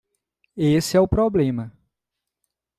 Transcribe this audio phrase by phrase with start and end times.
[0.57, 1.71] Esse é o problema.